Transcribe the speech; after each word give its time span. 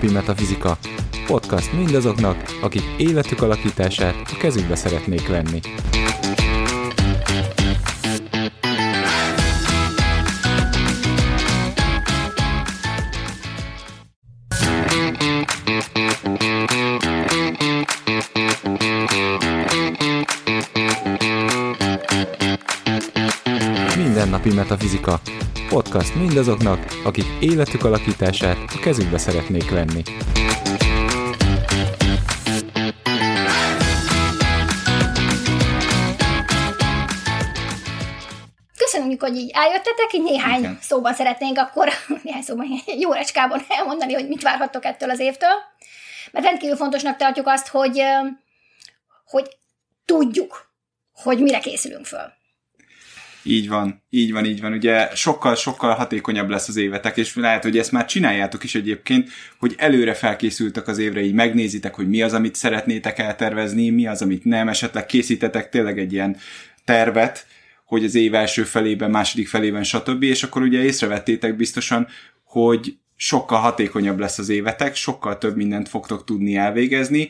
Mindennapi 0.00 0.32
Metafizika. 0.32 0.78
Podcast 1.26 1.72
mindazoknak, 1.72 2.36
akik 2.60 2.82
életük 2.98 3.42
alakítását 3.42 4.14
a 4.32 4.36
kezükbe 4.38 4.74
szeretnék 4.74 5.28
venni. 5.28 5.60
Mindennapi 23.96 24.52
Metafizika. 24.54 25.20
Podcast 25.68 26.14
mindazoknak, 26.14 26.78
akik 27.04 27.24
életük 27.40 27.84
alakítását 27.84 28.56
a 28.74 28.78
kezükbe 28.80 29.18
szeretnék 29.18 29.70
venni. 29.70 30.02
Köszönjük, 38.76 39.20
hogy 39.20 39.36
így 39.36 39.50
eljöttetek, 39.54 40.12
így 40.12 40.22
néhány 40.22 40.58
Igen. 40.58 40.78
szóban 40.80 41.14
szeretnénk 41.14 41.58
akkor, 41.58 41.88
néhány 42.24 42.42
szóban, 42.42 42.66
jó 42.98 43.12
recskában 43.12 43.60
elmondani, 43.68 44.12
hogy 44.12 44.28
mit 44.28 44.42
várhattok 44.42 44.84
ettől 44.84 45.10
az 45.10 45.18
évtől. 45.18 45.54
Mert 46.30 46.44
rendkívül 46.46 46.76
fontosnak 46.76 47.16
tartjuk 47.16 47.46
azt, 47.46 47.68
hogy, 47.68 48.02
hogy 49.24 49.56
tudjuk, 50.04 50.70
hogy 51.12 51.38
mire 51.38 51.58
készülünk 51.58 52.06
föl. 52.06 52.36
Így 53.42 53.68
van, 53.68 54.02
így 54.10 54.32
van, 54.32 54.44
így 54.44 54.60
van. 54.60 54.72
Ugye 54.72 55.08
sokkal-sokkal 55.14 55.94
hatékonyabb 55.94 56.48
lesz 56.48 56.68
az 56.68 56.76
évetek, 56.76 57.16
és 57.16 57.36
lehet, 57.36 57.62
hogy 57.62 57.78
ezt 57.78 57.92
már 57.92 58.04
csináljátok 58.04 58.64
is 58.64 58.74
egyébként, 58.74 59.28
hogy 59.58 59.74
előre 59.76 60.14
felkészültek 60.14 60.88
az 60.88 60.98
évre, 60.98 61.20
így 61.20 61.34
megnézitek, 61.34 61.94
hogy 61.94 62.08
mi 62.08 62.22
az, 62.22 62.32
amit 62.32 62.54
szeretnétek 62.54 63.18
eltervezni, 63.18 63.90
mi 63.90 64.06
az, 64.06 64.22
amit 64.22 64.44
nem, 64.44 64.68
esetleg 64.68 65.06
készítetek 65.06 65.68
tényleg 65.68 65.98
egy 65.98 66.12
ilyen 66.12 66.36
tervet, 66.84 67.46
hogy 67.84 68.04
az 68.04 68.14
év 68.14 68.34
első 68.34 68.62
felében, 68.62 69.10
második 69.10 69.48
felében, 69.48 69.82
stb. 69.82 70.22
És 70.22 70.42
akkor 70.42 70.62
ugye 70.62 70.82
észrevettétek 70.82 71.56
biztosan, 71.56 72.06
hogy 72.44 72.96
sokkal 73.16 73.58
hatékonyabb 73.58 74.18
lesz 74.18 74.38
az 74.38 74.48
évetek, 74.48 74.94
sokkal 74.94 75.38
több 75.38 75.56
mindent 75.56 75.88
fogtok 75.88 76.24
tudni 76.24 76.56
elvégezni. 76.56 77.28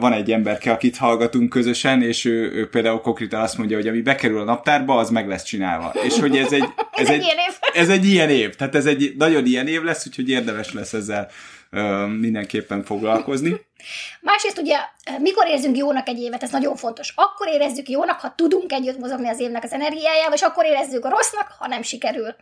Van 0.00 0.12
egy 0.12 0.32
emberke, 0.32 0.72
akit 0.72 0.96
hallgatunk 0.96 1.48
közösen, 1.48 2.02
és 2.02 2.24
ő, 2.24 2.52
ő 2.52 2.68
például 2.68 3.00
konkrétan 3.00 3.40
azt 3.40 3.58
mondja, 3.58 3.76
hogy 3.76 3.88
ami 3.88 4.00
bekerül 4.00 4.40
a 4.40 4.44
naptárba, 4.44 4.96
az 4.96 5.10
meg 5.10 5.28
lesz 5.28 5.42
csinálva. 5.42 5.92
És 6.02 6.20
hogy 6.20 6.36
ez 6.36 6.52
egy, 6.52 6.64
Ez 6.90 7.08
egy 7.08 7.22
ilyen 7.22 7.36
év. 7.36 7.58
ez 7.74 7.88
egy 7.88 8.04
ilyen 8.04 8.30
év, 8.30 8.54
tehát 8.54 8.74
ez 8.74 8.86
egy 8.86 9.14
nagyon 9.18 9.46
ilyen 9.46 9.66
év 9.66 9.82
lesz, 9.82 10.06
úgyhogy 10.06 10.28
érdemes 10.28 10.72
lesz 10.72 10.92
ezzel 10.92 11.30
mindenképpen 12.20 12.84
foglalkozni. 12.84 13.60
Másrészt 14.20 14.58
ugye, 14.58 14.78
mikor 15.18 15.48
érzünk 15.48 15.76
jónak 15.76 16.08
egy 16.08 16.18
évet, 16.18 16.42
ez 16.42 16.50
nagyon 16.50 16.76
fontos. 16.76 17.12
Akkor 17.16 17.48
érezzük 17.48 17.88
jónak, 17.88 18.20
ha 18.20 18.34
tudunk 18.36 18.72
együtt 18.72 18.98
mozogni 18.98 19.28
az 19.28 19.40
évnek 19.40 19.64
az 19.64 19.72
energiájával, 19.72 20.34
és 20.34 20.42
akkor 20.42 20.64
érezzük 20.64 21.08
rossznak, 21.08 21.54
ha 21.58 21.66
nem 21.66 21.82
sikerül. 21.82 22.36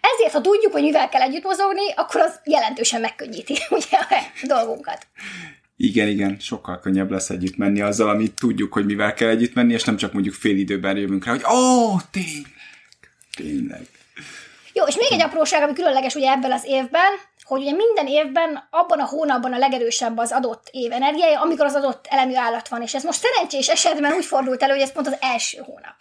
Ezért, 0.00 0.32
ha 0.32 0.40
tudjuk, 0.40 0.72
hogy 0.72 0.82
mivel 0.82 1.08
kell 1.08 1.20
együtt 1.20 1.44
mozogni, 1.44 1.92
akkor 1.94 2.20
az 2.20 2.40
jelentősen 2.44 3.00
megkönnyíti 3.00 3.56
ugye, 3.70 3.98
a 4.42 4.46
dolgunkat. 4.46 5.06
Igen, 5.82 6.08
igen, 6.08 6.36
sokkal 6.40 6.80
könnyebb 6.80 7.10
lesz 7.10 7.30
együtt 7.30 7.56
menni 7.56 7.80
azzal, 7.80 8.08
amit 8.08 8.34
tudjuk, 8.34 8.72
hogy 8.72 8.84
mivel 8.84 9.14
kell 9.14 9.28
együtt 9.28 9.54
menni, 9.54 9.72
és 9.72 9.84
nem 9.84 9.96
csak 9.96 10.12
mondjuk 10.12 10.34
fél 10.34 10.56
időben 10.56 10.96
jövünk 10.96 11.24
rá, 11.24 11.30
hogy 11.30 11.44
ó, 11.44 11.96
tényleg, 12.10 12.52
tényleg. 13.36 13.86
Jó, 14.72 14.84
és 14.84 14.96
még 14.96 15.12
egy 15.12 15.22
apróság, 15.22 15.62
ami 15.62 15.72
különleges 15.72 16.14
ugye 16.14 16.30
ebből 16.30 16.52
az 16.52 16.64
évben, 16.66 17.12
hogy 17.44 17.60
ugye 17.60 17.72
minden 17.72 18.06
évben 18.06 18.68
abban 18.70 19.00
a 19.00 19.06
hónapban 19.06 19.52
a 19.52 19.58
legerősebb 19.58 20.18
az 20.18 20.32
adott 20.32 20.68
év 20.70 20.92
energiája, 20.92 21.40
amikor 21.40 21.64
az 21.64 21.74
adott 21.74 22.06
elemű 22.10 22.34
állat 22.34 22.68
van, 22.68 22.82
és 22.82 22.94
ez 22.94 23.02
most 23.02 23.20
szerencsés 23.20 23.68
esetben 23.68 24.12
úgy 24.12 24.24
fordult 24.24 24.62
elő, 24.62 24.72
hogy 24.72 24.82
ez 24.82 24.92
pont 24.92 25.06
az 25.06 25.16
első 25.20 25.58
hónap. 25.58 25.94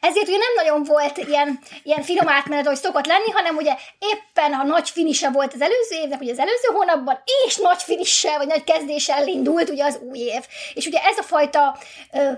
Ezért 0.00 0.28
ugye 0.28 0.36
nem 0.36 0.54
nagyon 0.64 0.84
volt 0.84 1.16
ilyen, 1.16 1.58
ilyen 1.82 2.02
finom 2.02 2.28
átmenet, 2.28 2.66
hogy 2.66 2.76
szokott 2.76 3.06
lenni, 3.06 3.30
hanem 3.30 3.56
ugye 3.56 3.74
éppen 3.98 4.52
a 4.52 4.64
nagy 4.64 4.90
finise 4.90 5.30
volt 5.30 5.54
az 5.54 5.60
előző 5.60 5.96
évnek, 6.02 6.20
ugye 6.20 6.32
az 6.32 6.38
előző 6.38 6.68
hónapban, 6.72 7.22
és 7.46 7.56
nagy 7.56 7.82
finissel, 7.82 8.36
vagy 8.38 8.46
nagy 8.46 8.64
kezdéssel 8.64 9.26
indult 9.26 9.70
ugye 9.70 9.84
az 9.84 9.98
új 10.10 10.18
év. 10.18 10.46
És 10.74 10.86
ugye 10.86 10.98
ez 10.98 11.18
a 11.18 11.22
fajta 11.22 11.78
ö, 12.12 12.32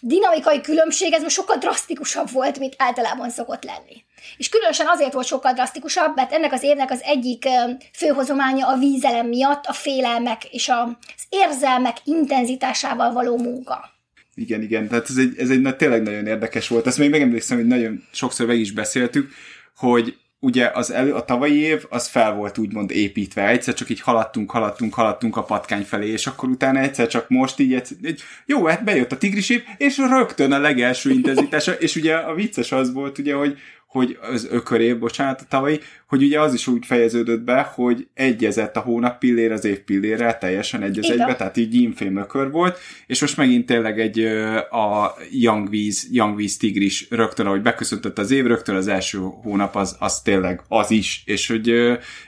dinamikai 0.00 0.60
különbség, 0.60 1.12
ez 1.12 1.22
most 1.22 1.34
sokkal 1.34 1.56
drasztikusabb 1.56 2.30
volt, 2.30 2.58
mint 2.58 2.74
általában 2.78 3.30
szokott 3.30 3.64
lenni. 3.64 4.04
És 4.36 4.48
különösen 4.48 4.86
azért 4.88 5.12
volt 5.12 5.26
sokkal 5.26 5.52
drasztikusabb, 5.52 6.16
mert 6.16 6.32
ennek 6.32 6.52
az 6.52 6.62
évnek 6.62 6.90
az 6.90 7.00
egyik 7.02 7.44
főhozománya 7.92 8.68
a 8.68 8.78
vízelem 8.78 9.26
miatt 9.26 9.64
a 9.66 9.72
félelmek 9.72 10.44
és 10.44 10.68
a- 10.68 10.98
az 11.16 11.24
érzelmek 11.28 11.96
intenzitásával 12.04 13.12
való 13.12 13.38
munka. 13.38 13.90
Igen, 14.34 14.62
igen, 14.62 14.88
tehát 14.88 15.08
ez 15.08 15.16
egy, 15.16 15.34
ez 15.38 15.50
egy 15.50 15.76
tényleg 15.76 16.02
nagyon 16.02 16.26
érdekes 16.26 16.68
volt. 16.68 16.86
Ezt 16.86 16.98
még 16.98 17.10
megemlékszem, 17.10 17.56
hogy 17.56 17.66
nagyon 17.66 18.04
sokszor 18.12 18.46
meg 18.46 18.58
is 18.58 18.72
beszéltük, 18.72 19.30
hogy 19.76 20.16
ugye 20.44 20.70
az 20.74 20.90
elő, 20.90 21.12
a 21.14 21.24
tavalyi 21.24 21.58
év 21.58 21.84
az 21.90 22.08
fel 22.08 22.34
volt 22.34 22.58
úgymond 22.58 22.90
építve. 22.90 23.48
Egyszer 23.48 23.74
csak 23.74 23.90
így 23.90 24.00
haladtunk, 24.00 24.50
haladtunk, 24.50 24.94
haladtunk 24.94 25.36
a 25.36 25.42
patkány 25.42 25.82
felé, 25.82 26.08
és 26.08 26.26
akkor 26.26 26.48
utána 26.48 26.78
egyszer 26.78 27.06
csak 27.06 27.28
most 27.28 27.58
így, 27.58 27.74
egyszer, 27.74 27.96
egy, 28.02 28.20
jó, 28.46 28.66
hát 28.66 28.84
bejött 28.84 29.12
a 29.12 29.18
tigris 29.18 29.48
év, 29.50 29.62
és 29.76 29.98
rögtön 29.98 30.52
a 30.52 30.58
legelső 30.58 31.10
intenzitása, 31.20 31.72
és 31.72 31.96
ugye 31.96 32.14
a 32.14 32.34
vicces 32.34 32.72
az 32.72 32.92
volt, 32.92 33.18
ugye, 33.18 33.34
hogy 33.34 33.58
hogy 33.92 34.18
az 34.20 34.48
ökörév, 34.50 34.98
bocsánat, 34.98 35.46
tavalyi, 35.48 35.80
hogy 36.08 36.22
ugye 36.22 36.40
az 36.40 36.54
is 36.54 36.66
úgy 36.66 36.86
fejeződött 36.86 37.40
be, 37.40 37.72
hogy 37.74 38.06
egyezett 38.14 38.76
a 38.76 38.80
hónap 38.80 39.18
pillér 39.18 39.52
az 39.52 39.64
év 39.64 39.78
pillérrel, 39.78 40.38
teljesen 40.38 40.82
egy 40.82 40.98
az 40.98 41.10
egybe, 41.10 41.36
tehát 41.36 41.56
így 41.56 41.74
infém 41.74 42.16
ökör 42.16 42.50
volt, 42.50 42.78
és 43.06 43.20
most 43.20 43.36
megint 43.36 43.66
tényleg 43.66 44.00
egy 44.00 44.20
a 44.70 45.14
Young 45.30 45.70
Víz, 45.70 46.08
Young 46.10 46.36
Víz 46.36 46.56
tigris 46.56 47.06
rögtön, 47.10 47.46
ahogy 47.46 47.62
beköszöntött 47.62 48.18
az 48.18 48.30
év, 48.30 48.46
rögtön 48.46 48.74
az 48.74 48.88
első 48.88 49.18
hónap 49.18 49.76
az, 49.76 49.96
az 49.98 50.22
tényleg 50.22 50.62
az 50.68 50.90
is, 50.90 51.22
és 51.26 51.46
hogy, 51.46 51.68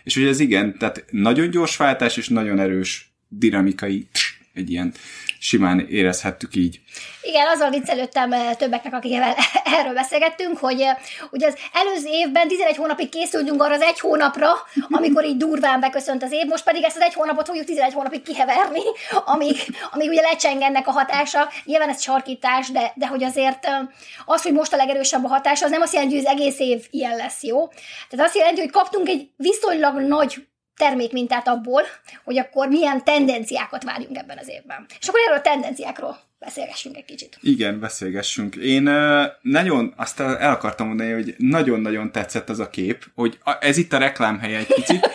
és 0.05 0.15
hogy 0.15 0.27
ez 0.27 0.41
igen, 0.41 0.79
tehát 0.79 1.05
nagyon 1.11 1.51
gyors 1.51 1.77
váltás, 1.77 2.17
és 2.17 2.29
nagyon 2.29 2.59
erős 2.59 3.15
dinamikai, 3.29 4.09
egy 4.55 4.71
ilyen 4.71 4.95
simán 5.39 5.87
érezhettük 5.91 6.55
így. 6.55 6.81
Igen, 7.23 7.47
azzal 7.47 7.71
viccelődtem 7.71 8.33
eh, 8.33 8.55
többeknek, 8.55 8.95
akikkel 8.95 9.35
erről 9.79 9.95
beszélgettünk, 9.95 10.59
hogy 10.59 10.81
eh, 10.81 10.97
ugye 11.31 11.47
az 11.47 11.55
előző 11.73 12.09
évben 12.11 12.49
11 12.49 12.77
hónapig 12.77 13.09
készültünk 13.09 13.63
arra 13.63 13.75
az 13.75 13.81
egy 13.81 14.01
hónapra, 14.01 14.53
amikor 14.89 15.25
így 15.25 15.37
durván 15.37 15.81
beköszönt 15.81 16.23
az 16.23 16.33
év, 16.33 16.47
most 16.47 16.65
pedig 16.65 16.85
ezt 16.85 16.97
az 16.97 17.03
egy 17.03 17.15
hónapot 17.15 17.47
fogjuk 17.47 17.65
11 17.65 17.93
hónapig 17.93 18.23
kiheverni, 18.23 18.83
amíg, 19.33 19.57
amíg 19.93 20.09
ugye 20.09 20.21
lecseng 20.21 20.63
ennek 20.63 20.87
a 20.89 20.91
hatása. 20.91 21.49
Nyilván 21.65 21.89
ez 21.89 22.03
sarkítás, 22.03 22.71
de, 22.71 22.93
de 22.95 23.07
hogy 23.07 23.25
azért 23.25 23.65
eh, 23.65 23.81
az, 24.25 24.43
hogy 24.43 24.53
most 24.53 24.73
a 24.73 24.77
legerősebb 24.77 25.25
a 25.25 25.29
hatása, 25.29 25.65
az 25.65 25.71
nem 25.71 25.83
azt 25.83 25.93
jelenti, 25.93 26.15
hogy 26.15 26.25
az 26.25 26.33
egész 26.33 26.59
év 26.59 26.87
ilyen 26.91 27.17
lesz, 27.17 27.43
jó? 27.43 27.69
Tehát 28.09 28.27
azt 28.27 28.37
jelenti, 28.37 28.61
hogy 28.61 28.71
kaptunk 28.71 29.09
egy 29.09 29.29
viszonylag 29.37 30.01
nagy 30.01 30.47
termékmintát 30.77 31.49
abból, 31.49 31.83
hogy 32.25 32.39
akkor 32.39 32.69
milyen 32.69 33.05
tendenciákat 33.05 33.85
várjunk 33.85 34.17
ebben 34.17 34.39
az 34.39 34.49
évben. 34.49 34.87
És 35.01 35.09
akkor 35.09 35.21
erről 35.27 35.39
a 35.39 35.41
tendenciákról 35.41 36.19
beszélgessünk 36.39 36.97
egy 36.97 37.05
kicsit. 37.05 37.39
Igen, 37.41 37.81
beszélgessünk. 37.81 38.57
Én 38.57 38.91
nagyon, 39.41 39.95
azt 39.97 40.21
el 40.21 40.51
akartam 40.51 40.87
mondani, 40.87 41.13
hogy 41.13 41.35
nagyon-nagyon 41.39 42.13
tetszett 42.13 42.49
az 42.49 42.59
a 42.59 42.71
kép, 42.71 43.05
hogy 43.15 43.39
ez 43.61 43.77
itt 43.77 43.93
a 43.93 43.99
reklámhelye 43.99 44.59
egy 44.59 44.75
picit. 44.75 45.09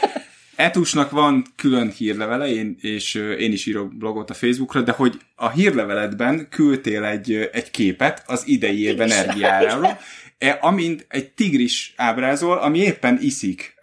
Etusnak 0.56 1.09
van 1.09 1.46
külön 1.56 1.90
hírlevele, 1.90 2.48
én, 2.48 2.78
és 2.81 3.14
én 3.16 3.52
is 3.52 3.66
írok 3.66 3.98
blogot 3.98 4.30
a 4.30 4.34
Facebookra, 4.34 4.81
de 4.81 4.92
hogy 4.92 5.19
a 5.36 5.50
hírleveledben 5.50 6.48
küldtél 6.50 7.03
egy, 7.03 7.50
egy 7.52 7.72
képet 7.72 8.24
az 8.25 8.48
idei 8.48 8.83
év 8.83 9.01
energiájáról, 9.01 10.00
amint 10.62 11.06
egy 11.09 11.30
tigris 11.30 11.94
ábrázol, 11.95 12.57
ami 12.57 12.80
éppen 12.80 13.18
iszik, 13.21 13.75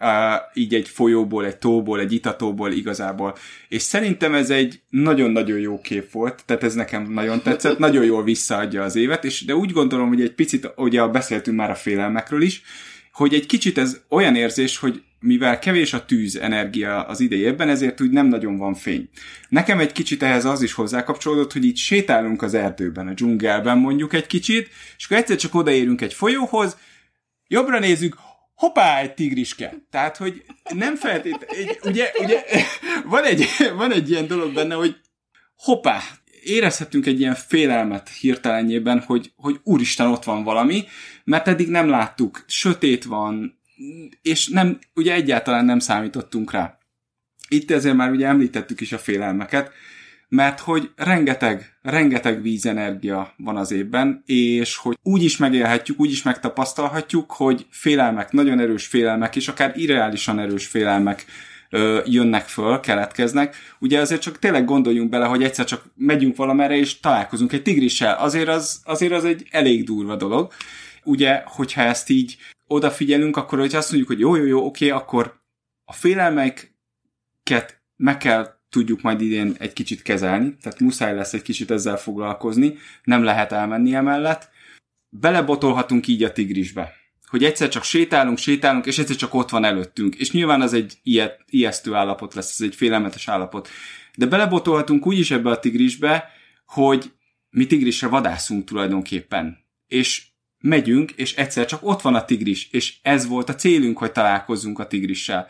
így 0.53 0.73
egy 0.73 0.87
folyóból, 0.87 1.45
egy 1.45 1.57
tóból, 1.57 1.99
egy 1.99 2.13
itatóból 2.13 2.71
igazából. 2.71 3.35
És 3.67 3.81
szerintem 3.81 4.33
ez 4.33 4.49
egy 4.49 4.81
nagyon-nagyon 4.89 5.59
jó 5.59 5.81
kép 5.81 6.11
volt, 6.11 6.43
tehát 6.45 6.63
ez 6.63 6.73
nekem 6.73 7.11
nagyon 7.11 7.41
tetszett, 7.41 7.77
nagyon 7.77 8.05
jól 8.05 8.23
visszaadja 8.23 8.83
az 8.83 8.95
évet, 8.95 9.25
és 9.25 9.45
de 9.45 9.55
úgy 9.55 9.71
gondolom, 9.71 10.07
hogy 10.07 10.21
egy 10.21 10.33
picit, 10.33 10.71
ugye 10.75 11.07
beszéltünk 11.07 11.57
már 11.57 11.69
a 11.69 11.75
félelmekről 11.75 12.41
is, 12.41 12.61
hogy 13.17 13.33
egy 13.33 13.45
kicsit 13.45 13.77
ez 13.77 14.01
olyan 14.09 14.35
érzés, 14.35 14.77
hogy 14.77 15.03
mivel 15.19 15.59
kevés 15.59 15.93
a 15.93 16.05
tűz 16.05 16.35
energia 16.35 17.03
az 17.03 17.19
idei 17.19 17.45
ezért 17.57 18.01
úgy 18.01 18.09
nem 18.09 18.27
nagyon 18.27 18.57
van 18.57 18.73
fény. 18.73 19.09
Nekem 19.49 19.79
egy 19.79 19.91
kicsit 19.91 20.23
ehhez 20.23 20.45
az 20.45 20.61
is 20.61 20.73
hozzákapcsolódott, 20.73 21.53
hogy 21.53 21.65
így 21.65 21.77
sétálunk 21.77 22.41
az 22.41 22.53
erdőben, 22.53 23.07
a 23.07 23.13
dzsungelben 23.13 23.77
mondjuk 23.77 24.13
egy 24.13 24.27
kicsit, 24.27 24.69
és 24.97 25.05
akkor 25.05 25.17
egyszer 25.17 25.35
csak 25.35 25.55
odaérünk 25.55 26.01
egy 26.01 26.13
folyóhoz, 26.13 26.77
jobbra 27.47 27.79
nézzük, 27.79 28.17
hoppá, 28.55 28.99
egy 28.99 29.13
tigriske. 29.13 29.73
Tehát, 29.91 30.17
hogy 30.17 30.43
nem 30.75 30.95
feltétlenül, 30.95 31.75
ugye, 31.83 32.11
ugye 32.19 32.43
van, 33.13 33.23
egy, 33.23 33.45
van 33.75 33.91
egy 33.91 34.09
ilyen 34.09 34.27
dolog 34.27 34.53
benne, 34.53 34.75
hogy 34.75 34.95
hoppá, 35.55 36.01
érezhetünk 36.47 37.05
egy 37.05 37.19
ilyen 37.19 37.35
félelmet 37.35 38.09
hirtelenjében, 38.09 38.99
hogy, 38.99 39.31
hogy 39.35 39.59
úristen, 39.63 40.07
ott 40.07 40.23
van 40.23 40.43
valami, 40.43 40.83
mert 41.23 41.47
eddig 41.47 41.69
nem 41.69 41.89
láttuk, 41.89 42.43
sötét 42.47 43.03
van, 43.03 43.59
és 44.21 44.47
nem, 44.47 44.79
ugye 44.93 45.13
egyáltalán 45.13 45.65
nem 45.65 45.79
számítottunk 45.79 46.51
rá. 46.51 46.77
Itt 47.49 47.71
ezért 47.71 47.95
már 47.95 48.11
ugye 48.11 48.27
említettük 48.27 48.81
is 48.81 48.91
a 48.91 48.97
félelmeket, 48.97 49.71
mert 50.29 50.59
hogy 50.59 50.91
rengeteg, 50.95 51.77
rengeteg 51.81 52.41
vízenergia 52.41 53.33
van 53.37 53.57
az 53.57 53.71
évben, 53.71 54.23
és 54.25 54.75
hogy 54.75 54.97
úgy 55.03 55.23
is 55.23 55.37
megélhetjük, 55.37 55.99
úgy 55.99 56.11
is 56.11 56.23
megtapasztalhatjuk, 56.23 57.31
hogy 57.31 57.65
félelmek, 57.69 58.31
nagyon 58.31 58.59
erős 58.59 58.85
félelmek, 58.85 59.35
és 59.35 59.47
akár 59.47 59.71
irreálisan 59.75 60.39
erős 60.39 60.67
félelmek 60.67 61.25
jönnek 62.05 62.47
föl, 62.47 62.79
keletkeznek. 62.79 63.55
Ugye 63.79 63.99
azért 63.99 64.21
csak 64.21 64.39
tényleg 64.39 64.65
gondoljunk 64.65 65.09
bele, 65.09 65.25
hogy 65.25 65.43
egyszer 65.43 65.65
csak 65.65 65.83
megyünk 65.95 66.35
valamerre, 66.35 66.75
és 66.77 66.99
találkozunk 66.99 67.51
egy 67.51 67.61
tigrissel. 67.61 68.15
Azért 68.15 68.47
az, 68.47 68.81
azért 68.83 69.13
az 69.13 69.25
egy 69.25 69.47
elég 69.51 69.83
durva 69.83 70.15
dolog. 70.15 70.51
Ugye, 71.03 71.41
hogyha 71.45 71.81
ezt 71.81 72.09
így 72.09 72.37
odafigyelünk, 72.67 73.37
akkor 73.37 73.59
hogy 73.59 73.75
azt 73.75 73.91
mondjuk, 73.91 74.11
hogy 74.11 74.19
jó, 74.19 74.35
jó, 74.35 74.45
jó, 74.45 74.65
oké, 74.65 74.89
akkor 74.89 75.41
a 75.85 75.93
félelmeiket 75.93 77.81
meg 77.95 78.17
kell 78.17 78.55
tudjuk 78.69 79.01
majd 79.01 79.21
idén 79.21 79.55
egy 79.57 79.73
kicsit 79.73 80.01
kezelni, 80.01 80.57
tehát 80.61 80.79
muszáj 80.79 81.15
lesz 81.15 81.33
egy 81.33 81.41
kicsit 81.41 81.71
ezzel 81.71 81.97
foglalkozni, 81.97 82.77
nem 83.03 83.23
lehet 83.23 83.51
elmenni 83.51 83.93
emellett. 83.93 84.49
Belebotolhatunk 85.09 86.07
így 86.07 86.23
a 86.23 86.31
tigrisbe, 86.31 86.93
hogy 87.29 87.43
egyszer 87.43 87.69
csak 87.69 87.83
sétálunk, 87.83 88.37
sétálunk, 88.37 88.85
és 88.85 88.97
egyszer 88.97 89.15
csak 89.15 89.33
ott 89.33 89.49
van 89.49 89.63
előttünk. 89.63 90.15
És 90.15 90.31
nyilván 90.31 90.61
az 90.61 90.73
egy 90.73 90.97
ilyet, 91.03 91.43
ijesztő 91.49 91.93
állapot 91.93 92.33
lesz, 92.33 92.59
ez 92.59 92.67
egy 92.67 92.75
félelmetes 92.75 93.27
állapot. 93.27 93.69
De 94.15 94.25
belebotolhatunk 94.25 95.05
úgy 95.05 95.19
is 95.19 95.31
ebbe 95.31 95.49
a 95.49 95.59
tigrisbe, 95.59 96.29
hogy 96.65 97.11
mi 97.49 97.67
tigrisre 97.67 98.07
vadászunk 98.07 98.65
tulajdonképpen. 98.65 99.57
És 99.87 100.25
megyünk, 100.59 101.11
és 101.11 101.35
egyszer 101.35 101.65
csak 101.65 101.79
ott 101.83 102.01
van 102.01 102.15
a 102.15 102.25
tigris, 102.25 102.67
és 102.71 102.95
ez 103.01 103.27
volt 103.27 103.49
a 103.49 103.55
célunk, 103.55 103.97
hogy 103.97 104.11
találkozzunk 104.11 104.79
a 104.79 104.87
tigrissel. 104.87 105.47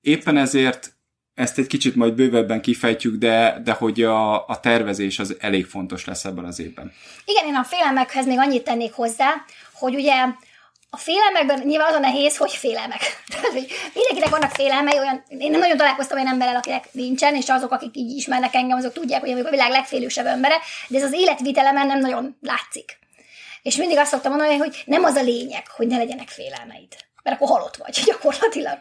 Éppen 0.00 0.36
ezért 0.36 0.96
ezt 1.34 1.58
egy 1.58 1.66
kicsit 1.66 1.94
majd 1.94 2.14
bővebben 2.14 2.60
kifejtjük, 2.60 3.16
de, 3.16 3.60
de 3.64 3.72
hogy 3.72 4.02
a, 4.02 4.46
a 4.46 4.60
tervezés 4.60 5.18
az 5.18 5.36
elég 5.40 5.66
fontos 5.66 6.04
lesz 6.04 6.24
ebben 6.24 6.44
az 6.44 6.60
évben. 6.60 6.92
Igen, 7.24 7.46
én 7.46 7.54
a 7.54 7.64
félelmekhez 7.64 8.26
még 8.26 8.38
annyit 8.38 8.64
tennék 8.64 8.92
hozzá, 8.92 9.44
hogy 9.72 9.94
ugye 9.94 10.14
a 10.94 10.98
félelmekben 10.98 11.62
nyilván 11.64 11.88
az 11.88 11.94
a 11.94 11.98
nehéz, 11.98 12.36
hogy 12.36 12.52
félelmek. 12.52 13.00
Tehát, 13.32 13.46
hogy 13.46 13.66
mindenkinek 13.94 14.28
vannak 14.28 14.50
félelmei, 14.50 14.98
olyan, 14.98 15.24
én 15.28 15.50
nem 15.50 15.60
nagyon 15.60 15.76
találkoztam 15.76 16.16
olyan 16.16 16.32
emberrel, 16.32 16.56
akinek 16.56 16.92
nincsen, 16.92 17.34
és 17.34 17.48
azok, 17.48 17.72
akik 17.72 17.96
így 17.96 18.16
ismernek 18.16 18.54
engem, 18.54 18.76
azok 18.76 18.92
tudják, 18.92 19.20
hogy 19.20 19.28
én 19.28 19.44
a 19.44 19.50
világ 19.50 19.70
legfélősebb 19.70 20.26
embere, 20.26 20.58
de 20.88 20.98
ez 20.98 21.04
az 21.04 21.12
életvitelemen 21.12 21.86
nem 21.86 21.98
nagyon 21.98 22.36
látszik. 22.40 22.98
És 23.62 23.76
mindig 23.76 23.98
azt 23.98 24.10
szoktam 24.10 24.32
mondani, 24.32 24.56
hogy 24.56 24.82
nem 24.84 25.04
az 25.04 25.14
a 25.14 25.22
lényeg, 25.22 25.68
hogy 25.68 25.86
ne 25.86 25.96
legyenek 25.96 26.28
félelmeid. 26.28 26.96
Mert 27.22 27.36
akkor 27.36 27.56
halott 27.56 27.76
vagy 27.76 28.02
gyakorlatilag. 28.06 28.78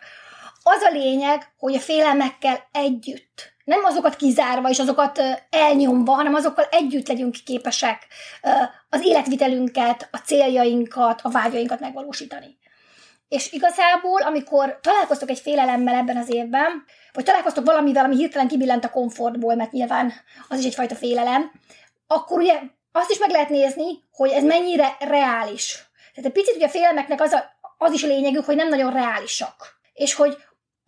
Az 0.75 0.81
a 0.81 0.91
lényeg, 0.91 1.53
hogy 1.57 1.75
a 1.75 1.79
félelmekkel 1.79 2.67
együtt, 2.71 3.53
nem 3.63 3.83
azokat 3.83 4.15
kizárva 4.15 4.69
és 4.69 4.79
azokat 4.79 5.21
elnyomva, 5.49 6.13
hanem 6.13 6.33
azokkal 6.33 6.67
együtt 6.71 7.07
legyünk 7.07 7.35
képesek 7.45 8.07
az 8.89 9.05
életvitelünket, 9.05 10.07
a 10.11 10.17
céljainkat, 10.17 11.19
a 11.23 11.29
vágyainkat 11.29 11.79
megvalósítani. 11.79 12.57
És 13.27 13.51
igazából, 13.51 14.21
amikor 14.21 14.79
találkoztok 14.81 15.29
egy 15.29 15.39
félelemmel 15.39 15.95
ebben 15.95 16.17
az 16.17 16.33
évben, 16.33 16.83
vagy 17.13 17.23
találkoztok 17.23 17.65
valamivel, 17.65 18.05
ami 18.05 18.15
hirtelen 18.15 18.47
kibillent 18.47 18.85
a 18.85 18.89
komfortból, 18.89 19.55
mert 19.55 19.71
nyilván 19.71 20.13
az 20.49 20.59
is 20.59 20.65
egyfajta 20.65 20.95
félelem, 20.95 21.51
akkor 22.07 22.39
ugye 22.39 22.59
azt 22.91 23.11
is 23.11 23.17
meg 23.17 23.29
lehet 23.29 23.49
nézni, 23.49 24.03
hogy 24.11 24.29
ez 24.29 24.43
mennyire 24.43 24.95
reális. 24.99 25.91
Tehát 26.13 26.29
egy 26.29 26.43
picit 26.43 26.55
ugye 26.55 26.65
a 26.65 26.69
félelmeknek 26.69 27.21
az, 27.21 27.31
a, 27.31 27.43
az 27.77 27.93
is 27.93 28.03
a 28.03 28.07
lényegük, 28.07 28.45
hogy 28.45 28.55
nem 28.55 28.69
nagyon 28.69 28.93
reálisak. 28.93 29.79
És 29.93 30.13
hogy 30.13 30.37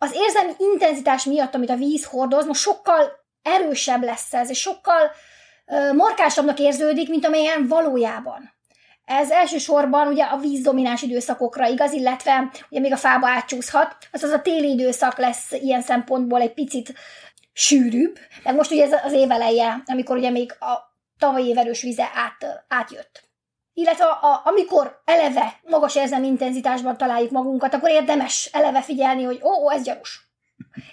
az 0.04 0.14
érzelmi 0.14 0.52
intenzitás 0.58 1.24
miatt, 1.24 1.54
amit 1.54 1.70
a 1.70 1.76
víz 1.76 2.04
hordoz, 2.04 2.46
most 2.46 2.60
sokkal 2.60 3.12
erősebb 3.42 4.02
lesz 4.02 4.34
ez, 4.34 4.50
és 4.50 4.60
sokkal 4.60 5.10
uh, 5.66 5.94
markásabbnak 5.94 6.58
érződik, 6.58 7.08
mint 7.08 7.26
amilyen 7.26 7.68
valójában. 7.68 8.52
Ez 9.04 9.30
elsősorban 9.30 10.06
ugye 10.06 10.24
a 10.24 10.36
vízdomináns 10.36 11.02
időszakokra 11.02 11.66
igaz, 11.66 11.92
illetve 11.92 12.50
ugye 12.70 12.80
még 12.80 12.92
a 12.92 12.96
fába 12.96 13.28
átcsúszhat, 13.28 13.96
azaz 14.12 14.30
a 14.30 14.40
téli 14.40 14.70
időszak 14.70 15.18
lesz 15.18 15.52
ilyen 15.52 15.82
szempontból 15.82 16.40
egy 16.40 16.54
picit 16.54 16.94
sűrűbb, 17.52 18.18
meg 18.42 18.54
most 18.54 18.70
ugye 18.70 18.84
ez 18.84 18.92
az 19.04 19.12
év 19.12 19.30
eleje, 19.30 19.82
amikor 19.86 20.16
ugye 20.16 20.30
még 20.30 20.52
a 20.60 20.94
tavalyi 21.18 21.48
év 21.48 21.58
erős 21.58 21.82
vize 21.82 22.10
át, 22.14 22.64
átjött. 22.68 23.22
Illetve 23.74 24.04
a, 24.04 24.26
a, 24.26 24.40
amikor 24.44 25.02
eleve 25.04 25.60
magas 25.62 25.96
érzelmi 25.96 26.26
intenzitásban 26.26 26.96
találjuk 26.96 27.30
magunkat, 27.30 27.74
akkor 27.74 27.90
érdemes 27.90 28.50
eleve 28.52 28.82
figyelni, 28.82 29.22
hogy 29.22 29.40
ó, 29.42 29.64
ó 29.64 29.70
ez 29.70 29.82
gyanús. 29.82 30.28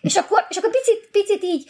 És 0.01 0.15
akkor, 0.15 0.45
és 0.49 0.57
akkor 0.57 0.69
picit, 0.69 1.09
picit 1.11 1.43
így 1.43 1.69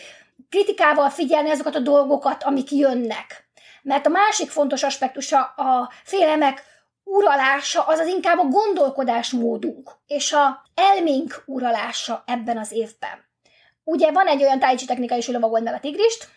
kritikával 0.50 1.10
figyelni 1.10 1.50
azokat 1.50 1.76
a 1.76 1.80
dolgokat, 1.80 2.44
amik 2.44 2.72
jönnek. 2.72 3.50
Mert 3.82 4.06
a 4.06 4.10
másik 4.10 4.50
fontos 4.50 4.84
aspektusa 4.84 5.42
a 5.42 5.90
félelmek 6.04 6.64
uralása, 7.04 7.82
az 7.82 8.00
az 8.00 8.08
inkább 8.08 8.38
a 8.38 8.44
gondolkodásmódunk, 8.44 9.92
és 10.08 10.34
a 10.34 10.64
elménk 10.76 11.44
uralása 11.46 12.24
ebben 12.26 12.58
az 12.58 12.72
évben. 12.72 13.30
Ugye 13.84 14.12
van 14.12 14.28
egy 14.28 14.42
olyan 14.42 14.60
tájcsi 14.60 14.86
technika 14.86 15.16
is, 15.16 15.26
hogy 15.26 15.36
a 15.36 15.80
tigrist, 15.82 16.28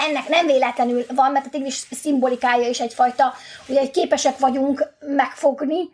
ennek 0.00 0.28
nem 0.28 0.46
véletlenül 0.46 1.04
van, 1.14 1.32
mert 1.32 1.46
a 1.46 1.50
tigris 1.50 1.74
szimbolikája 1.74 2.68
is 2.68 2.80
egyfajta, 2.80 3.34
ugye 3.68 3.90
képesek 3.90 4.38
vagyunk 4.38 4.92
megfogni, 5.00 5.88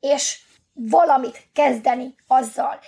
és 0.00 0.38
valamit 0.72 1.48
kezdeni 1.52 2.14
azzal, 2.26 2.78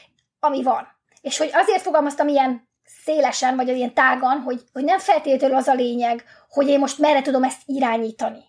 ami 0.41 0.63
van. 0.63 0.89
És 1.21 1.39
hogy 1.39 1.51
azért 1.53 1.83
fogalmaztam 1.83 2.29
ilyen 2.29 2.69
szélesen, 2.85 3.57
vagy 3.57 3.69
ilyen 3.69 3.95
tágan, 3.95 4.41
hogy, 4.41 4.63
hogy 4.73 4.85
nem 4.85 4.99
feltétlenül 4.99 5.57
az 5.57 5.67
a 5.67 5.75
lényeg, 5.75 6.25
hogy 6.49 6.69
én 6.69 6.79
most 6.79 6.99
merre 6.99 7.23
tudom 7.23 7.43
ezt 7.43 7.63
irányítani, 7.67 8.45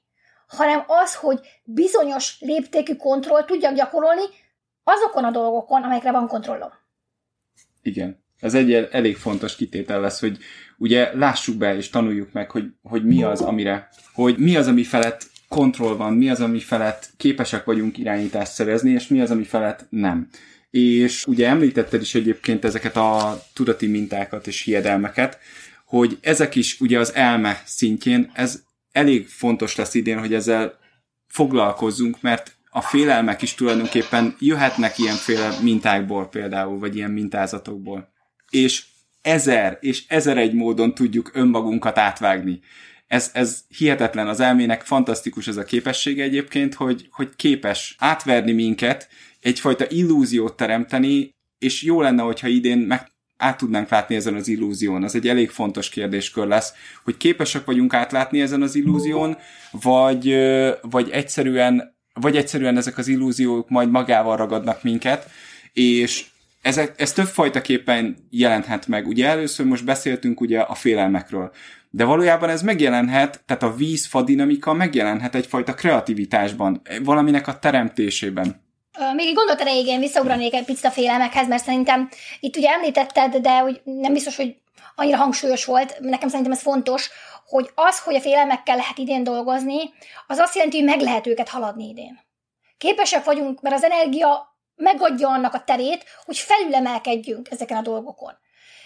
hanem 0.48 0.84
az, 0.88 1.16
hogy 1.16 1.40
bizonyos 1.64 2.40
léptékű 2.40 2.96
kontroll 2.96 3.46
tudjak 3.46 3.76
gyakorolni 3.76 4.24
azokon 4.84 5.24
a 5.24 5.32
dolgokon, 5.32 5.84
amelyekre 5.84 6.12
van 6.12 6.28
kontrollom. 6.28 6.72
Igen. 7.82 8.24
Ez 8.40 8.54
egy 8.54 8.74
elég 8.74 9.18
fontos 9.18 9.56
kitétel 9.56 10.00
lesz, 10.00 10.20
hogy 10.20 10.38
ugye 10.80 11.12
lássuk 11.14 11.58
be 11.58 11.76
és 11.76 11.90
tanuljuk 11.90 12.32
meg, 12.32 12.52
hogy, 12.52 12.66
hogy 12.82 13.06
mi 13.06 13.24
az, 13.24 13.42
amire, 13.42 13.90
hogy 14.14 14.38
mi 14.38 14.56
az, 14.56 14.68
ami 14.68 14.84
felett 14.84 15.30
kontroll 15.48 15.96
van, 15.96 16.14
mi 16.14 16.30
az, 16.30 16.42
ami 16.42 16.60
felett 16.60 17.10
képesek 17.18 17.64
vagyunk 17.64 17.98
irányítást 17.98 18.52
szerezni, 18.52 18.92
és 18.92 19.08
mi 19.08 19.22
az, 19.22 19.32
ami 19.32 19.44
felett 19.44 19.86
nem. 19.90 20.30
És 20.70 21.26
ugye 21.26 21.48
említetted 21.48 22.02
is 22.02 22.16
egyébként 22.16 22.66
ezeket 22.66 22.96
a 22.96 23.42
tudati 23.54 23.88
mintákat 23.88 24.48
és 24.48 24.62
hiedelmeket, 24.62 25.38
hogy 25.86 26.18
ezek 26.22 26.56
is 26.56 26.80
ugye 26.80 27.00
az 27.00 27.14
elme 27.14 27.62
szintjén, 27.66 28.32
ez 28.34 28.64
elég 28.92 29.28
fontos 29.28 29.76
lesz 29.76 29.94
idén, 29.94 30.20
hogy 30.20 30.34
ezzel 30.34 30.80
foglalkozzunk, 31.28 32.22
mert 32.22 32.58
a 32.70 32.82
félelmek 32.82 33.42
is 33.42 33.54
tulajdonképpen 33.54 34.36
jöhetnek 34.40 34.98
ilyenféle 34.98 35.58
mintákból 35.62 36.28
például, 36.28 36.80
vagy 36.80 36.96
ilyen 36.96 37.12
mintázatokból 37.12 38.10
és 38.50 38.84
ezer 39.22 39.78
és 39.82 40.04
ezer 40.08 40.38
egy 40.38 40.54
módon 40.54 40.94
tudjuk 40.94 41.32
önmagunkat 41.34 41.98
átvágni. 41.98 42.60
Ez, 43.08 43.30
ez 43.34 43.64
hihetetlen 43.78 44.28
az 44.28 44.40
elmének, 44.40 44.82
fantasztikus 44.82 45.48
ez 45.48 45.58
a 45.58 45.64
képessége 45.64 46.24
egyébként, 46.24 46.74
hogy, 46.74 47.08
hogy 47.12 47.30
képes 47.36 47.96
átverni 48.00 48.52
minket, 48.52 49.08
egyfajta 49.42 49.86
illúziót 49.90 50.56
teremteni, 50.56 51.36
és 51.60 51.84
jó 51.84 52.02
lenne, 52.02 52.22
hogyha 52.22 52.48
idén 52.48 52.78
meg 52.78 53.12
át 53.38 53.58
tudnánk 53.58 53.90
látni 53.90 54.16
ezen 54.16 54.36
az 54.36 54.48
illúzión. 54.48 55.04
Az 55.04 55.16
egy 55.16 55.28
elég 55.28 55.50
fontos 55.50 55.90
kérdéskör 55.90 56.48
lesz, 56.48 56.74
hogy 57.04 57.18
képesek 57.18 57.66
vagyunk 57.66 57.94
átlátni 57.94 58.42
ezen 58.42 58.62
az 58.62 58.76
illúzión, 58.76 59.38
vagy, 59.72 60.36
vagy 60.82 61.10
egyszerűen 61.10 61.98
vagy 62.14 62.38
egyszerűen 62.38 62.78
ezek 62.78 62.98
az 62.98 63.08
illúziók 63.08 63.70
majd 63.70 63.90
magával 63.90 64.38
ragadnak 64.38 64.84
minket, 64.84 65.30
és 65.74 66.26
ezek, 66.62 67.02
ez 67.02 67.14
többfajtaképpen 67.14 68.18
jelenthet 68.30 68.88
meg. 68.88 69.08
Ugye 69.08 69.28
először 69.28 69.66
most 69.66 69.86
beszéltünk 69.86 70.42
ugye 70.42 70.60
a 70.60 70.74
félelmekről, 70.74 71.52
de 71.90 72.04
valójában 72.04 72.50
ez 72.50 72.62
megjelenhet, 72.62 73.44
tehát 73.46 73.64
a 73.64 73.76
víz-fa 73.76 74.22
dinamika 74.22 74.74
megjelenhet 74.74 75.36
egyfajta 75.36 75.74
kreativitásban, 75.74 76.82
valaminek 77.04 77.48
a 77.48 77.60
teremtésében. 77.60 78.68
Még 79.16 79.28
egy 79.28 79.34
gondolat 79.34 79.62
erejéig 79.62 79.88
én 79.88 80.00
visszaugranék 80.00 80.54
egy 80.54 80.66
picit 80.66 80.86
a 80.86 80.92
félelmekhez, 80.92 81.48
mert 81.48 81.64
szerintem 81.64 82.10
itt 82.40 82.58
ugye 82.58 82.70
említetted, 82.70 83.36
de 83.36 83.60
hogy 83.60 83.82
nem 83.84 84.14
biztos, 84.14 84.36
hogy 84.36 84.56
annyira 84.96 85.18
hangsúlyos 85.18 85.66
volt, 85.66 86.00
nekem 86.00 86.30
szerintem 86.30 86.54
ez 86.54 86.62
fontos, 86.62 87.10
hogy 87.46 87.70
az, 87.76 88.00
hogy 88.00 88.16
a 88.16 88.22
félelmekkel 88.22 88.76
lehet 88.76 88.98
idén 88.98 89.24
dolgozni, 89.24 89.80
az 90.28 90.38
azt 90.38 90.56
jelenti, 90.56 90.78
hogy 90.78 90.86
meg 90.86 91.00
lehet 91.02 91.28
őket 91.28 91.50
haladni 91.50 91.88
idén. 91.88 92.20
Képesek 92.78 93.24
vagyunk, 93.24 93.62
mert 93.62 93.76
az 93.76 93.84
energia 93.84 94.58
megadja 94.80 95.30
annak 95.30 95.54
a 95.54 95.64
terét, 95.64 96.06
hogy 96.26 96.38
felülemelkedjünk 96.38 97.52
ezeken 97.52 97.78
a 97.78 97.82
dolgokon. 97.82 98.38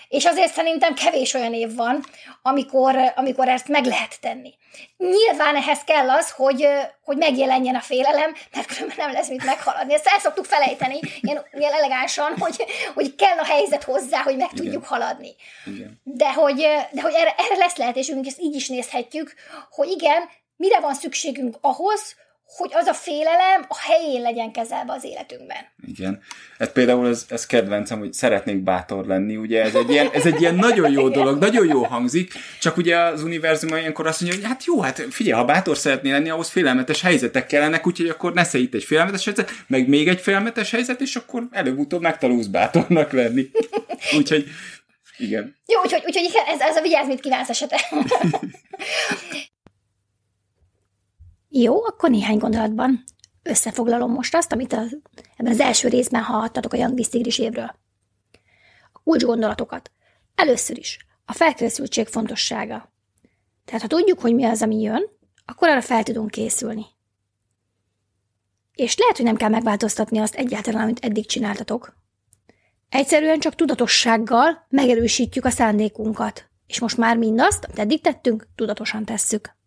És 0.07 0.25
azért 0.25 0.53
szerintem 0.53 0.93
kevés 0.93 1.33
olyan 1.33 1.53
év 1.53 1.75
van, 1.75 2.03
amikor, 2.41 3.13
amikor 3.15 3.47
ezt 3.47 3.67
meg 3.67 3.85
lehet 3.85 4.21
tenni. 4.21 4.53
Nyilván 4.97 5.55
ehhez 5.55 5.83
kell 5.83 6.09
az, 6.09 6.31
hogy, 6.31 6.67
hogy 7.03 7.17
megjelenjen 7.17 7.75
a 7.75 7.81
félelem, 7.81 8.33
mert 8.51 8.67
különben 8.67 8.97
nem 8.97 9.12
lesz 9.12 9.29
mit 9.29 9.45
meghaladni. 9.45 9.93
Ezt 9.93 10.07
el 10.07 10.19
szoktuk 10.19 10.45
felejteni, 10.45 11.00
ilyen, 11.21 11.45
ilyen 11.51 11.73
elegánsan, 11.73 12.38
hogy, 12.38 12.65
hogy 12.93 13.15
kell 13.15 13.38
a 13.38 13.45
helyzet 13.45 13.83
hozzá, 13.83 14.21
hogy 14.21 14.35
meg 14.35 14.50
Igen. 14.51 14.63
tudjuk 14.63 14.85
haladni. 14.85 15.35
Igen. 15.65 16.01
De 16.03 16.33
hogy, 16.33 16.67
de 16.91 17.01
hogy 17.01 17.13
erre, 17.13 17.35
erre 17.38 17.57
lesz 17.57 17.75
lehetőségünk, 17.75 18.25
ezt 18.25 18.41
így 18.41 18.55
is 18.55 18.67
nézhetjük, 18.67 19.33
hogy 19.69 19.89
igen, 19.89 20.29
mire 20.55 20.79
van 20.79 20.93
szükségünk 20.93 21.57
ahhoz, 21.62 22.15
hogy 22.55 22.69
az 22.74 22.88
a 22.88 22.93
félelem 22.93 23.65
a 23.67 23.77
helyén 23.79 24.22
legyen 24.22 24.51
kezelve 24.51 24.93
az 24.93 25.03
életünkben. 25.03 25.57
Igen. 25.88 26.22
Hát 26.60 26.72
például 26.72 27.07
ez, 27.07 27.25
ez 27.29 27.45
kedvencem, 27.45 28.00
hogy 28.00 28.13
szeretnék 28.13 28.57
bátor 28.57 29.05
lenni, 29.05 29.36
ugye 29.36 29.63
ez 29.63 29.75
egy, 29.75 29.89
ilyen, 29.89 30.10
ez 30.13 30.25
egy 30.25 30.41
ilyen 30.41 30.55
nagyon 30.55 30.91
jó 30.91 31.10
dolog, 31.10 31.39
nagyon 31.39 31.67
jó 31.67 31.83
hangzik, 31.83 32.33
csak 32.60 32.77
ugye 32.77 32.98
az 32.98 33.24
univerzum 33.24 33.77
ilyenkor 33.77 34.07
azt 34.07 34.22
mondja, 34.22 34.39
hogy 34.39 34.50
hát 34.50 34.65
jó, 34.65 34.81
hát 34.81 35.05
figyelj, 35.10 35.39
ha 35.39 35.45
bátor 35.45 35.77
szeretnél 35.77 36.12
lenni, 36.12 36.29
ahhoz 36.29 36.50
félelmetes 36.50 37.01
helyzetek 37.01 37.48
kellenek, 37.48 37.88
úgyhogy 37.88 38.10
akkor 38.10 38.33
ne 38.33 38.43
itt 38.51 38.74
egy 38.74 38.83
félelmetes 38.83 39.25
helyzet, 39.25 39.51
meg 39.67 39.88
még 39.88 40.07
egy 40.07 40.19
félelmetes 40.19 40.72
helyzet, 40.72 41.01
és 41.01 41.15
akkor 41.15 41.48
előbb-utóbb 41.51 42.01
megtanulsz 42.01 42.48
bátornak 42.48 43.12
lenni. 43.12 43.50
Úgyhogy 44.17 44.45
igen. 45.17 45.55
Jó, 45.65 45.81
úgyhogy, 45.81 46.03
úgyhogy 46.05 46.29
ez, 46.48 46.60
ez 46.60 46.75
a 46.75 46.81
vigyázz, 46.81 47.07
mit 47.07 47.19
kívánsz 47.19 47.50
esete. 47.50 47.79
Jó, 51.55 51.86
akkor 51.86 52.10
néhány 52.10 52.38
gondolatban 52.38 53.03
összefoglalom 53.43 54.12
most 54.12 54.36
azt, 54.36 54.51
amit 54.51 54.74
az, 54.74 54.98
ebben 55.38 55.51
az 55.51 55.60
első 55.60 55.88
részben 55.88 56.22
hallhattatok 56.22 56.74
a 56.74 56.77
Young 56.77 57.00
Tigris 57.00 57.39
évről. 57.39 57.75
A 58.93 59.00
kulcs 59.03 59.24
gondolatokat. 59.24 59.91
Először 60.36 60.77
is 60.77 60.98
a 61.25 61.33
felkészültség 61.33 62.07
fontossága. 62.07 62.93
Tehát 63.65 63.81
ha 63.81 63.88
tudjuk, 63.88 64.19
hogy 64.19 64.33
mi 64.33 64.43
az, 64.43 64.62
ami 64.62 64.81
jön, 64.81 65.10
akkor 65.45 65.69
arra 65.69 65.81
fel 65.81 66.03
tudunk 66.03 66.31
készülni. 66.31 66.86
És 68.75 68.98
lehet, 68.98 69.15
hogy 69.15 69.25
nem 69.25 69.36
kell 69.36 69.50
megváltoztatni 69.50 70.19
azt 70.19 70.36
egyáltalán, 70.36 70.83
amit 70.83 71.05
eddig 71.05 71.25
csináltatok. 71.25 71.95
Egyszerűen 72.89 73.39
csak 73.39 73.55
tudatossággal 73.55 74.65
megerősítjük 74.69 75.45
a 75.45 75.50
szándékunkat, 75.50 76.50
és 76.67 76.79
most 76.79 76.98
már 76.98 77.17
mindazt, 77.17 77.63
amit 77.63 77.79
eddig 77.79 78.01
tettünk, 78.01 78.48
tudatosan 78.55 79.05
tesszük. 79.05 79.62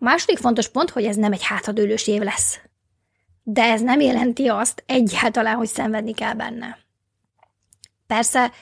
A 0.00 0.04
második 0.04 0.38
fontos 0.38 0.68
pont, 0.68 0.90
hogy 0.90 1.04
ez 1.04 1.16
nem 1.16 1.32
egy 1.32 1.44
hátradőlős 1.44 2.06
év 2.06 2.22
lesz. 2.22 2.60
De 3.42 3.62
ez 3.62 3.80
nem 3.80 4.00
jelenti 4.00 4.48
azt 4.48 4.82
egyáltalán, 4.86 5.56
hogy 5.56 5.68
szenvedni 5.68 6.12
kell 6.12 6.34
benne. 6.34 6.78
Persze, 8.06 8.52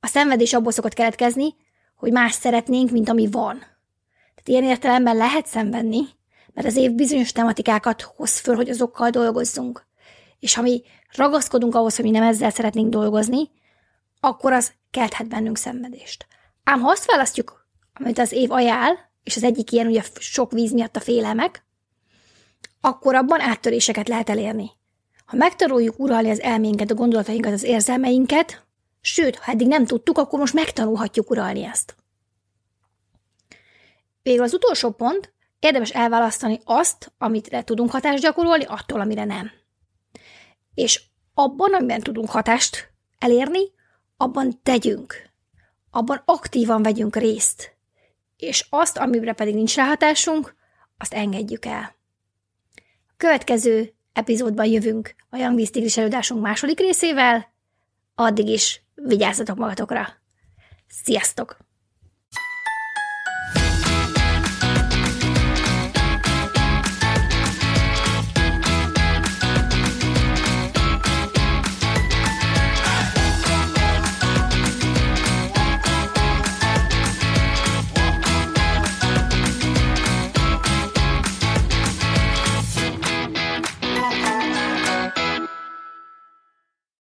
a 0.00 0.06
szenvedés 0.06 0.52
abból 0.52 0.72
szokott 0.72 0.94
keletkezni, 0.94 1.54
hogy 1.96 2.12
más 2.12 2.32
szeretnénk, 2.32 2.90
mint 2.90 3.08
ami 3.08 3.30
van. 3.30 3.58
Tehát 3.58 4.48
ilyen 4.48 4.64
értelemben 4.64 5.16
lehet 5.16 5.46
szenvedni, 5.46 6.00
mert 6.52 6.66
az 6.66 6.76
év 6.76 6.92
bizonyos 6.92 7.32
tematikákat 7.32 8.02
hoz 8.02 8.38
föl, 8.38 8.54
hogy 8.56 8.68
azokkal 8.68 9.10
dolgozzunk. 9.10 9.86
És 10.38 10.54
ha 10.54 10.62
mi 10.62 10.82
ragaszkodunk 11.16 11.74
ahhoz, 11.74 11.96
hogy 11.96 12.04
mi 12.04 12.10
nem 12.10 12.22
ezzel 12.22 12.50
szeretnénk 12.50 12.88
dolgozni, 12.88 13.50
akkor 14.20 14.52
az 14.52 14.72
kelthet 14.90 15.28
bennünk 15.28 15.56
szenvedést. 15.56 16.26
Ám 16.64 16.80
ha 16.80 16.90
azt 16.90 17.10
választjuk, 17.10 17.66
amit 17.94 18.18
az 18.18 18.32
év 18.32 18.52
ajánl, 18.52 18.98
és 19.24 19.36
az 19.36 19.42
egyik 19.42 19.72
ilyen 19.72 19.86
ugye 19.86 20.02
sok 20.18 20.52
víz 20.52 20.72
miatt 20.72 20.96
a 20.96 21.00
félelmek, 21.00 21.64
akkor 22.80 23.14
abban 23.14 23.40
áttöréseket 23.40 24.08
lehet 24.08 24.30
elérni. 24.30 24.70
Ha 25.26 25.36
megtanuljuk 25.36 25.98
uralni 25.98 26.30
az 26.30 26.40
elménket, 26.40 26.90
a 26.90 26.94
gondolatainkat, 26.94 27.52
az 27.52 27.62
érzelmeinket, 27.62 28.64
sőt, 29.00 29.36
ha 29.36 29.52
eddig 29.52 29.66
nem 29.66 29.86
tudtuk, 29.86 30.18
akkor 30.18 30.38
most 30.38 30.54
megtanulhatjuk 30.54 31.30
uralni 31.30 31.64
ezt. 31.64 31.96
Végül 34.22 34.42
az 34.42 34.54
utolsó 34.54 34.90
pont, 34.90 35.32
érdemes 35.58 35.90
elválasztani 35.90 36.60
azt, 36.64 37.12
amit 37.18 37.64
tudunk 37.64 37.90
hatást 37.90 38.22
gyakorolni, 38.22 38.64
attól, 38.64 39.00
amire 39.00 39.24
nem. 39.24 39.50
És 40.74 41.02
abban, 41.34 41.74
amiben 41.74 42.00
tudunk 42.00 42.30
hatást 42.30 42.92
elérni, 43.18 43.60
abban 44.16 44.60
tegyünk. 44.62 45.30
Abban 45.90 46.22
aktívan 46.24 46.82
vegyünk 46.82 47.16
részt 47.16 47.73
és 48.44 48.66
azt, 48.70 48.98
amire 48.98 49.32
pedig 49.32 49.54
nincs 49.54 49.76
ráhatásunk, 49.76 50.54
azt 50.98 51.14
engedjük 51.14 51.64
el. 51.64 51.94
A 53.08 53.14
következő 53.16 53.94
epizódban 54.12 54.66
jövünk 54.66 55.14
a 55.30 55.36
Young 55.36 55.56
Beast 55.56 55.72
Tigris 55.72 55.96
előadásunk 55.96 56.42
második 56.42 56.78
részével, 56.78 57.52
addig 58.14 58.48
is 58.48 58.82
vigyázzatok 58.94 59.56
magatokra. 59.56 60.08
Sziasztok! 60.88 61.63